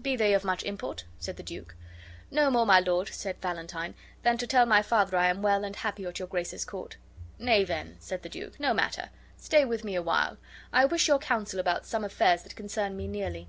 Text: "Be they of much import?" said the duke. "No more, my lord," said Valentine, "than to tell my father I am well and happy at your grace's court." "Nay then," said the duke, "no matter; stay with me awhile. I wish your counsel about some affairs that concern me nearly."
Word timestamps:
"Be 0.00 0.14
they 0.14 0.32
of 0.34 0.44
much 0.44 0.62
import?" 0.62 1.06
said 1.18 1.36
the 1.36 1.42
duke. 1.42 1.74
"No 2.30 2.52
more, 2.52 2.64
my 2.64 2.78
lord," 2.78 3.08
said 3.08 3.42
Valentine, 3.42 3.96
"than 4.22 4.38
to 4.38 4.46
tell 4.46 4.64
my 4.64 4.80
father 4.80 5.16
I 5.16 5.26
am 5.26 5.42
well 5.42 5.64
and 5.64 5.74
happy 5.74 6.04
at 6.06 6.20
your 6.20 6.28
grace's 6.28 6.64
court." 6.64 6.98
"Nay 7.40 7.64
then," 7.64 7.96
said 7.98 8.22
the 8.22 8.28
duke, 8.28 8.60
"no 8.60 8.72
matter; 8.74 9.10
stay 9.36 9.64
with 9.64 9.82
me 9.82 9.96
awhile. 9.96 10.36
I 10.72 10.84
wish 10.84 11.08
your 11.08 11.18
counsel 11.18 11.58
about 11.58 11.84
some 11.84 12.04
affairs 12.04 12.44
that 12.44 12.54
concern 12.54 12.96
me 12.96 13.08
nearly." 13.08 13.48